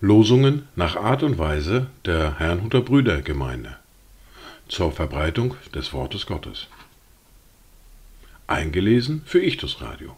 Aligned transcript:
Losungen 0.00 0.68
nach 0.74 0.96
Art 0.96 1.22
und 1.22 1.36
Weise 1.36 1.88
der 2.06 2.38
Herrnhuter 2.38 2.80
Brüdergemeinde 2.80 3.76
zur 4.68 4.90
Verbreitung 4.90 5.54
des 5.74 5.92
Wortes 5.92 6.24
Gottes. 6.24 6.68
Eingelesen 8.46 9.22
für 9.26 9.42
Ichtus 9.42 9.82
Radio. 9.82 10.16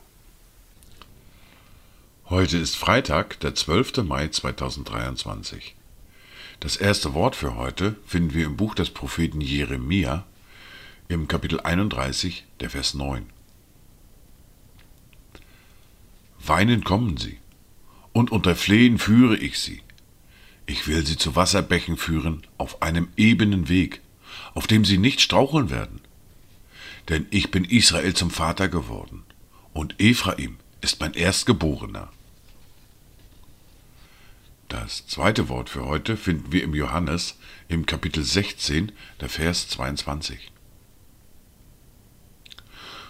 Heute 2.28 2.58
ist 2.58 2.76
Freitag, 2.76 3.40
der 3.40 3.54
12. 3.54 4.04
Mai 4.04 4.28
2023. 4.28 5.74
Das 6.60 6.76
erste 6.76 7.14
Wort 7.14 7.34
für 7.34 7.56
heute 7.56 7.96
finden 8.06 8.34
wir 8.34 8.46
im 8.46 8.56
Buch 8.56 8.76
des 8.76 8.90
Propheten 8.90 9.40
Jeremia 9.40 10.24
im 11.08 11.26
Kapitel 11.26 11.60
31, 11.60 12.44
der 12.60 12.68
Vers 12.68 12.92
9. 12.92 13.24
Weinend 16.38 16.84
kommen 16.84 17.16
sie, 17.16 17.38
und 18.12 18.30
unter 18.30 18.54
Flehen 18.54 18.98
führe 18.98 19.36
ich 19.38 19.58
sie. 19.58 19.80
Ich 20.66 20.86
will 20.86 21.06
sie 21.06 21.16
zu 21.16 21.34
Wasserbächen 21.34 21.96
führen 21.96 22.46
auf 22.58 22.82
einem 22.82 23.08
ebenen 23.16 23.70
Weg, 23.70 24.02
auf 24.52 24.66
dem 24.66 24.84
sie 24.84 24.98
nicht 24.98 25.22
straucheln 25.22 25.70
werden. 25.70 26.00
Denn 27.08 27.26
ich 27.30 27.50
bin 27.50 27.64
Israel 27.64 28.12
zum 28.12 28.30
Vater 28.30 28.68
geworden, 28.68 29.24
und 29.72 29.98
Ephraim 29.98 30.58
ist 30.82 31.00
mein 31.00 31.14
Erstgeborener. 31.14 32.12
Das 34.68 35.06
zweite 35.06 35.48
Wort 35.48 35.70
für 35.70 35.86
heute 35.86 36.18
finden 36.18 36.52
wir 36.52 36.62
im 36.62 36.74
Johannes 36.74 37.38
im 37.68 37.86
Kapitel 37.86 38.22
16, 38.22 38.92
der 39.22 39.30
Vers 39.30 39.68
22. 39.68 40.52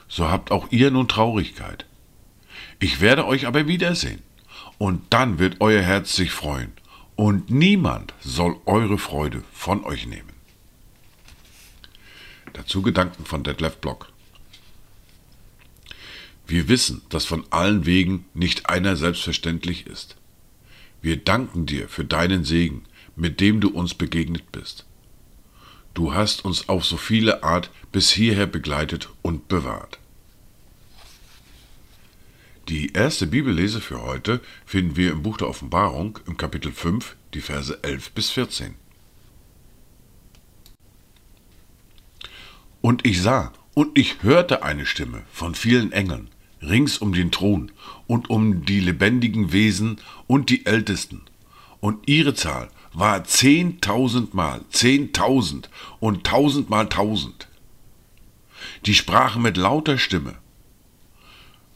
So 0.08 0.28
habt 0.28 0.50
auch 0.50 0.68
ihr 0.70 0.90
nun 0.90 1.08
Traurigkeit. 1.08 1.84
Ich 2.80 3.00
werde 3.00 3.26
euch 3.26 3.46
aber 3.46 3.66
wiedersehen, 3.66 4.22
und 4.78 5.02
dann 5.10 5.38
wird 5.38 5.56
euer 5.60 5.82
Herz 5.82 6.14
sich 6.14 6.30
freuen, 6.30 6.72
und 7.16 7.50
niemand 7.50 8.14
soll 8.20 8.56
eure 8.64 8.98
Freude 8.98 9.42
von 9.52 9.84
euch 9.84 10.06
nehmen. 10.06 10.32
Dazu 12.52 12.82
Gedanken 12.82 13.24
von 13.24 13.44
Detlef 13.44 13.76
Block. 13.76 14.12
Wir 16.46 16.68
wissen, 16.68 17.02
dass 17.10 17.26
von 17.26 17.44
allen 17.50 17.84
Wegen 17.84 18.24
nicht 18.32 18.70
einer 18.70 18.96
selbstverständlich 18.96 19.86
ist. 19.86 20.16
Wir 21.02 21.18
danken 21.18 21.66
dir 21.66 21.88
für 21.88 22.04
deinen 22.04 22.44
Segen, 22.44 22.84
mit 23.16 23.40
dem 23.40 23.60
du 23.60 23.68
uns 23.68 23.94
begegnet 23.94 24.50
bist. 24.50 24.86
Du 25.94 26.14
hast 26.14 26.44
uns 26.44 26.68
auf 26.68 26.84
so 26.84 26.96
viele 26.96 27.42
Art 27.42 27.70
bis 27.92 28.10
hierher 28.10 28.46
begleitet 28.46 29.08
und 29.22 29.48
bewahrt. 29.48 29.98
Die 32.68 32.92
erste 32.92 33.26
Bibellese 33.26 33.80
für 33.80 34.02
heute 34.02 34.40
finden 34.66 34.96
wir 34.96 35.10
im 35.10 35.22
Buch 35.22 35.38
der 35.38 35.48
Offenbarung 35.48 36.18
im 36.26 36.36
Kapitel 36.36 36.70
5, 36.70 37.16
die 37.32 37.40
Verse 37.40 37.82
11 37.82 38.10
bis 38.10 38.30
14. 38.30 38.74
Und 42.80 43.06
ich 43.06 43.22
sah 43.22 43.52
und 43.74 43.96
ich 43.96 44.22
hörte 44.22 44.62
eine 44.62 44.86
Stimme 44.86 45.22
von 45.32 45.54
vielen 45.54 45.92
Engeln 45.92 46.28
rings 46.60 46.98
um 46.98 47.12
den 47.12 47.30
Thron 47.30 47.72
und 48.06 48.30
um 48.30 48.64
die 48.64 48.80
lebendigen 48.80 49.52
Wesen 49.52 50.00
und 50.26 50.50
die 50.50 50.66
Ältesten. 50.66 51.22
Und 51.80 52.08
ihre 52.08 52.34
Zahl 52.34 52.68
war 52.98 53.22
zehntausendmal 53.24 54.62
zehntausend 54.70 55.70
und 56.00 56.24
tausendmal 56.24 56.88
tausend. 56.88 57.48
Die 58.86 58.94
sprachen 58.94 59.42
mit 59.42 59.56
lauter 59.56 59.98
Stimme, 59.98 60.34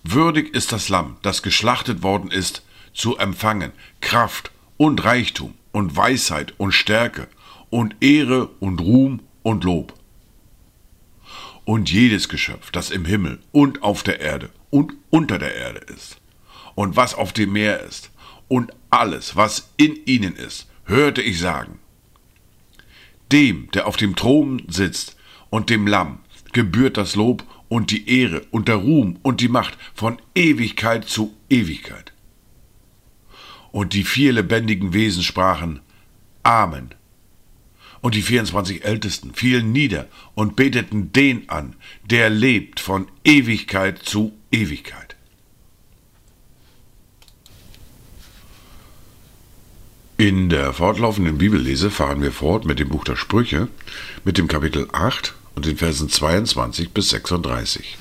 Würdig 0.04 0.52
ist 0.52 0.72
das 0.72 0.88
Lamm, 0.88 1.16
das 1.22 1.42
geschlachtet 1.42 2.02
worden 2.02 2.30
ist, 2.30 2.64
zu 2.92 3.18
empfangen 3.18 3.70
Kraft 4.00 4.50
und 4.76 5.04
Reichtum 5.04 5.54
und 5.70 5.96
Weisheit 5.96 6.54
und 6.58 6.72
Stärke 6.72 7.28
und 7.70 7.94
Ehre 8.00 8.48
und 8.58 8.80
Ruhm 8.80 9.20
und 9.44 9.62
Lob. 9.62 9.94
Und 11.64 11.88
jedes 11.88 12.28
Geschöpf, 12.28 12.72
das 12.72 12.90
im 12.90 13.04
Himmel 13.04 13.38
und 13.52 13.84
auf 13.84 14.02
der 14.02 14.20
Erde 14.20 14.50
und 14.70 14.94
unter 15.10 15.38
der 15.38 15.54
Erde 15.54 15.78
ist, 15.78 16.16
und 16.74 16.96
was 16.96 17.14
auf 17.14 17.32
dem 17.32 17.52
Meer 17.52 17.80
ist, 17.80 18.10
und 18.48 18.72
alles, 18.90 19.36
was 19.36 19.70
in 19.76 19.94
ihnen 20.04 20.34
ist, 20.34 20.66
hörte 20.84 21.22
ich 21.22 21.38
sagen, 21.38 21.78
dem, 23.30 23.70
der 23.72 23.86
auf 23.86 23.96
dem 23.96 24.16
Thron 24.16 24.62
sitzt, 24.68 25.16
und 25.52 25.68
dem 25.68 25.86
Lamm 25.86 26.20
gebührt 26.54 26.96
das 26.96 27.14
Lob 27.14 27.44
und 27.68 27.90
die 27.90 28.08
Ehre 28.08 28.40
und 28.50 28.68
der 28.68 28.76
Ruhm 28.76 29.18
und 29.22 29.42
die 29.42 29.48
Macht 29.48 29.76
von 29.94 30.16
Ewigkeit 30.34 31.06
zu 31.06 31.34
Ewigkeit. 31.50 32.12
Und 33.70 33.92
die 33.92 34.04
vier 34.04 34.32
lebendigen 34.32 34.94
Wesen 34.94 35.22
sprachen 35.22 35.80
Amen. 36.42 36.94
Und 38.00 38.14
die 38.14 38.22
24 38.22 38.84
Ältesten 38.84 39.34
fielen 39.34 39.72
nieder 39.72 40.08
und 40.34 40.56
beteten 40.56 41.12
den 41.12 41.48
an, 41.50 41.76
der 42.04 42.30
lebt 42.30 42.80
von 42.80 43.06
Ewigkeit 43.24 43.98
zu 43.98 44.32
Ewigkeit. 44.50 45.16
In 50.22 50.50
der 50.50 50.72
fortlaufenden 50.72 51.38
Bibellese 51.38 51.90
fahren 51.90 52.22
wir 52.22 52.30
fort 52.30 52.64
mit 52.64 52.78
dem 52.78 52.90
Buch 52.90 53.02
der 53.02 53.16
Sprüche, 53.16 53.66
mit 54.22 54.38
dem 54.38 54.46
Kapitel 54.46 54.86
8 54.92 55.34
und 55.56 55.66
den 55.66 55.76
Versen 55.76 56.08
22 56.08 56.92
bis 56.92 57.08
36. 57.08 57.98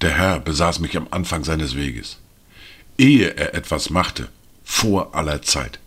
Der 0.00 0.10
Herr 0.10 0.38
besaß 0.38 0.78
mich 0.78 0.96
am 0.96 1.08
Anfang 1.10 1.42
seines 1.42 1.74
Weges, 1.74 2.20
ehe 2.98 3.36
er 3.36 3.56
etwas 3.56 3.90
machte, 3.90 4.28
vor 4.62 5.16
aller 5.16 5.42
Zeit. 5.42 5.80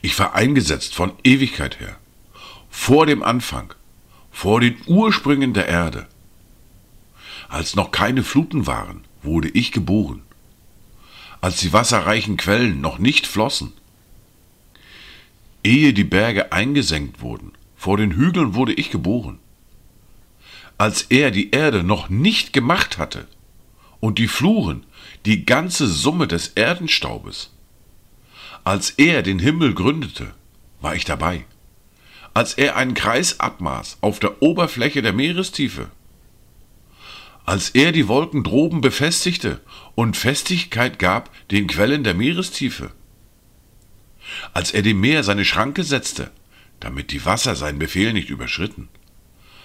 Ich 0.00 0.18
war 0.18 0.34
eingesetzt 0.34 0.94
von 0.94 1.12
Ewigkeit 1.22 1.80
her, 1.80 1.98
vor 2.70 3.04
dem 3.04 3.22
Anfang, 3.22 3.74
vor 4.30 4.62
den 4.62 4.78
Ursprüngen 4.86 5.52
der 5.52 5.68
Erde. 5.68 6.06
Als 7.50 7.76
noch 7.76 7.90
keine 7.90 8.22
Fluten 8.22 8.66
waren, 8.66 9.04
wurde 9.22 9.50
ich 9.50 9.70
geboren. 9.70 10.22
Als 11.40 11.60
die 11.60 11.72
wasserreichen 11.72 12.36
Quellen 12.36 12.80
noch 12.80 12.98
nicht 12.98 13.26
flossen, 13.26 13.72
Ehe 15.66 15.92
die 15.92 16.04
Berge 16.04 16.52
eingesenkt 16.52 17.20
wurden, 17.20 17.50
vor 17.76 17.96
den 17.96 18.12
Hügeln 18.12 18.54
wurde 18.54 18.72
ich 18.72 18.90
geboren. 18.90 19.40
Als 20.78 21.02
er 21.02 21.32
die 21.32 21.50
Erde 21.50 21.82
noch 21.82 22.08
nicht 22.08 22.52
gemacht 22.52 22.98
hatte 22.98 23.26
und 23.98 24.18
die 24.18 24.28
Fluren, 24.28 24.84
die 25.24 25.44
ganze 25.44 25.88
Summe 25.88 26.28
des 26.28 26.48
Erdenstaubes. 26.48 27.50
Als 28.62 28.90
er 28.90 29.22
den 29.22 29.40
Himmel 29.40 29.74
gründete, 29.74 30.34
war 30.80 30.94
ich 30.94 31.04
dabei. 31.04 31.44
Als 32.32 32.54
er 32.54 32.76
einen 32.76 32.94
Kreis 32.94 33.40
abmaß 33.40 33.98
auf 34.02 34.20
der 34.20 34.42
Oberfläche 34.42 35.02
der 35.02 35.12
Meerestiefe. 35.12 35.90
Als 37.46 37.70
er 37.70 37.92
die 37.92 38.08
Wolken 38.08 38.44
droben 38.44 38.82
befestigte 38.82 39.60
und 39.94 40.16
Festigkeit 40.16 40.98
gab 40.98 41.30
den 41.48 41.66
Quellen 41.66 42.04
der 42.04 42.14
Meerestiefe 42.14 42.92
als 44.52 44.72
er 44.72 44.82
dem 44.82 45.00
Meer 45.00 45.22
seine 45.22 45.44
Schranke 45.44 45.84
setzte, 45.84 46.30
damit 46.80 47.10
die 47.10 47.24
Wasser 47.24 47.54
seinen 47.54 47.78
Befehl 47.78 48.12
nicht 48.12 48.30
überschritten, 48.30 48.88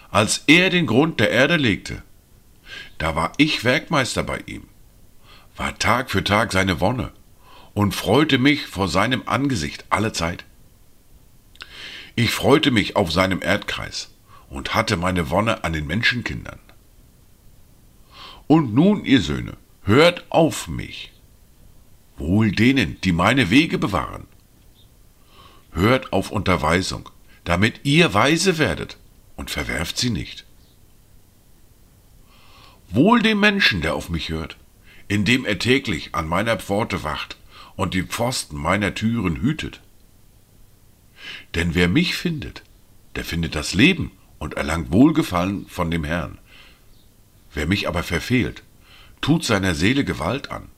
als 0.09 0.43
er 0.47 0.69
den 0.69 0.87
Grund 0.87 1.19
der 1.19 1.31
Erde 1.31 1.57
legte, 1.57 2.03
da 2.97 3.15
war 3.15 3.33
ich 3.37 3.63
Werkmeister 3.63 4.23
bei 4.23 4.39
ihm, 4.45 4.67
war 5.55 5.77
Tag 5.77 6.09
für 6.11 6.23
Tag 6.23 6.51
seine 6.51 6.79
Wonne 6.79 7.11
und 7.73 7.95
freute 7.95 8.37
mich 8.37 8.65
vor 8.67 8.87
seinem 8.87 9.23
Angesicht 9.25 9.85
alle 9.89 10.13
Zeit. 10.13 10.45
Ich 12.15 12.31
freute 12.31 12.71
mich 12.71 12.95
auf 12.95 13.11
seinem 13.11 13.41
Erdkreis 13.41 14.09
und 14.49 14.73
hatte 14.73 14.97
meine 14.97 15.29
Wonne 15.29 15.63
an 15.63 15.73
den 15.73 15.87
Menschenkindern. 15.87 16.59
Und 18.47 18.73
nun, 18.73 19.05
ihr 19.05 19.21
Söhne, 19.21 19.57
hört 19.83 20.25
auf 20.29 20.67
mich. 20.67 21.11
Wohl 22.17 22.51
denen, 22.51 22.99
die 23.01 23.11
meine 23.11 23.49
Wege 23.49 23.77
bewahren 23.77 24.27
hört 25.71 26.13
auf 26.13 26.31
Unterweisung, 26.31 27.09
damit 27.43 27.81
ihr 27.83 28.13
weise 28.13 28.57
werdet 28.57 28.97
und 29.35 29.49
verwerft 29.49 29.97
sie 29.97 30.09
nicht. 30.09 30.45
Wohl 32.89 33.21
dem 33.21 33.39
Menschen, 33.39 33.81
der 33.81 33.95
auf 33.95 34.09
mich 34.09 34.29
hört, 34.29 34.57
indem 35.07 35.45
er 35.45 35.59
täglich 35.59 36.13
an 36.13 36.27
meiner 36.27 36.57
Pforte 36.57 37.03
wacht 37.03 37.37
und 37.75 37.93
die 37.93 38.03
Pfosten 38.03 38.57
meiner 38.57 38.93
Türen 38.93 39.41
hütet. 39.41 39.81
Denn 41.55 41.73
wer 41.73 41.87
mich 41.87 42.15
findet, 42.15 42.63
der 43.15 43.23
findet 43.23 43.55
das 43.55 43.73
Leben 43.73 44.11
und 44.39 44.55
erlangt 44.55 44.91
Wohlgefallen 44.91 45.67
von 45.67 45.89
dem 45.91 46.03
Herrn. 46.03 46.37
Wer 47.53 47.67
mich 47.67 47.87
aber 47.87 48.03
verfehlt, 48.03 48.63
tut 49.19 49.43
seiner 49.43 49.75
Seele 49.75 50.03
Gewalt 50.03 50.51
an. 50.51 50.69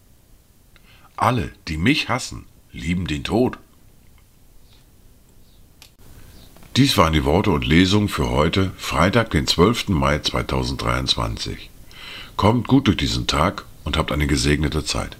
Alle, 1.15 1.51
die 1.67 1.77
mich 1.77 2.09
hassen, 2.09 2.45
lieben 2.71 3.07
den 3.07 3.23
Tod. 3.23 3.57
Dies 6.75 6.97
waren 6.97 7.13
die 7.13 7.23
Worte 7.23 7.51
und 7.51 7.67
Lesungen 7.67 8.09
für 8.09 8.31
heute, 8.31 8.71
Freitag, 8.77 9.29
den 9.29 9.45
12. 9.45 9.89
Mai 9.89 10.19
2023. 10.19 11.69
Kommt 12.35 12.67
gut 12.67 12.87
durch 12.87 12.97
diesen 12.97 13.27
Tag 13.27 13.65
und 13.83 13.95
habt 13.95 14.11
eine 14.11 14.25
gesegnete 14.25 14.83
Zeit. 14.83 15.15